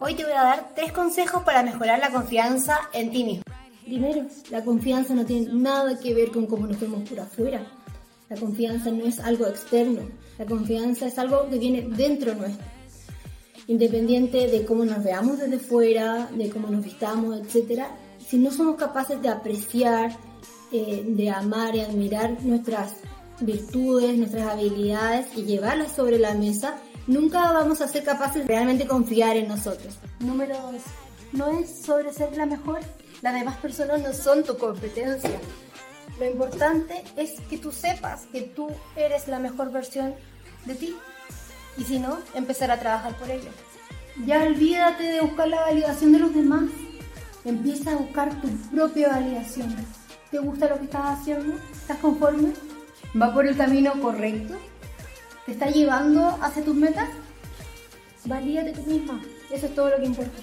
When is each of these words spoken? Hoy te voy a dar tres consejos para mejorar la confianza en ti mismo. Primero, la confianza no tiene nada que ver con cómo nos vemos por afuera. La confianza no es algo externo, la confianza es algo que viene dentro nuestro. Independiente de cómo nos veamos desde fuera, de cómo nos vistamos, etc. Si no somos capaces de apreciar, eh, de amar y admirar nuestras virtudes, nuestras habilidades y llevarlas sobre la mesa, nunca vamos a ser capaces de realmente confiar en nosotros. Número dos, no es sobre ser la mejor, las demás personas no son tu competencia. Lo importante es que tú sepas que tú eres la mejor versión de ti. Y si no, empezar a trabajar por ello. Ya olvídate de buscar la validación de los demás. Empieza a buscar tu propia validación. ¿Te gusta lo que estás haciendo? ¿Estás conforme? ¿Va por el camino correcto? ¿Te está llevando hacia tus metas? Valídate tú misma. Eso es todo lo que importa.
Hoy 0.00 0.14
te 0.16 0.24
voy 0.24 0.32
a 0.32 0.42
dar 0.42 0.72
tres 0.74 0.92
consejos 0.92 1.44
para 1.44 1.62
mejorar 1.62 2.00
la 2.00 2.10
confianza 2.10 2.80
en 2.92 3.12
ti 3.12 3.22
mismo. 3.22 3.44
Primero, 3.84 4.26
la 4.50 4.64
confianza 4.64 5.14
no 5.14 5.24
tiene 5.24 5.52
nada 5.52 5.98
que 6.00 6.12
ver 6.12 6.32
con 6.32 6.46
cómo 6.46 6.66
nos 6.66 6.80
vemos 6.80 7.08
por 7.08 7.20
afuera. 7.20 7.64
La 8.28 8.36
confianza 8.36 8.90
no 8.90 9.04
es 9.04 9.20
algo 9.20 9.46
externo, 9.46 10.00
la 10.36 10.46
confianza 10.46 11.06
es 11.06 11.16
algo 11.18 11.48
que 11.48 11.58
viene 11.58 11.82
dentro 11.82 12.34
nuestro. 12.34 12.66
Independiente 13.68 14.48
de 14.48 14.64
cómo 14.64 14.84
nos 14.84 15.04
veamos 15.04 15.38
desde 15.38 15.58
fuera, 15.58 16.28
de 16.34 16.50
cómo 16.50 16.68
nos 16.68 16.84
vistamos, 16.84 17.38
etc. 17.38 17.84
Si 18.18 18.38
no 18.38 18.50
somos 18.50 18.74
capaces 18.76 19.22
de 19.22 19.28
apreciar, 19.28 20.16
eh, 20.72 21.04
de 21.06 21.30
amar 21.30 21.76
y 21.76 21.80
admirar 21.80 22.42
nuestras 22.42 22.96
virtudes, 23.40 24.18
nuestras 24.18 24.48
habilidades 24.48 25.28
y 25.36 25.44
llevarlas 25.44 25.92
sobre 25.92 26.18
la 26.18 26.34
mesa, 26.34 26.78
nunca 27.06 27.52
vamos 27.52 27.80
a 27.80 27.88
ser 27.88 28.04
capaces 28.04 28.42
de 28.42 28.48
realmente 28.48 28.86
confiar 28.86 29.36
en 29.36 29.48
nosotros. 29.48 29.98
Número 30.20 30.54
dos, 30.60 30.82
no 31.32 31.58
es 31.58 31.82
sobre 31.82 32.12
ser 32.12 32.36
la 32.36 32.46
mejor, 32.46 32.80
las 33.22 33.34
demás 33.34 33.56
personas 33.58 34.02
no 34.02 34.12
son 34.12 34.44
tu 34.44 34.56
competencia. 34.56 35.40
Lo 36.18 36.26
importante 36.26 37.02
es 37.16 37.40
que 37.48 37.58
tú 37.58 37.72
sepas 37.72 38.26
que 38.32 38.42
tú 38.42 38.68
eres 38.96 39.26
la 39.28 39.38
mejor 39.38 39.72
versión 39.72 40.14
de 40.64 40.74
ti. 40.74 40.96
Y 41.76 41.84
si 41.84 41.98
no, 41.98 42.18
empezar 42.34 42.70
a 42.70 42.78
trabajar 42.78 43.16
por 43.16 43.30
ello. 43.30 43.50
Ya 44.24 44.44
olvídate 44.44 45.02
de 45.02 45.20
buscar 45.22 45.48
la 45.48 45.62
validación 45.62 46.12
de 46.12 46.20
los 46.20 46.34
demás. 46.34 46.64
Empieza 47.44 47.92
a 47.92 47.96
buscar 47.96 48.40
tu 48.40 48.48
propia 48.72 49.08
validación. 49.08 49.74
¿Te 50.30 50.38
gusta 50.38 50.68
lo 50.68 50.78
que 50.78 50.84
estás 50.84 51.18
haciendo? 51.18 51.54
¿Estás 51.72 51.98
conforme? 51.98 52.52
¿Va 53.20 53.34
por 53.34 53.46
el 53.46 53.56
camino 53.56 53.92
correcto? 54.00 54.54
¿Te 55.46 55.52
está 55.52 55.66
llevando 55.66 56.38
hacia 56.40 56.64
tus 56.64 56.74
metas? 56.74 57.08
Valídate 58.24 58.72
tú 58.72 58.82
misma. 58.90 59.20
Eso 59.50 59.66
es 59.66 59.74
todo 59.74 59.90
lo 59.90 59.96
que 59.96 60.06
importa. 60.06 60.38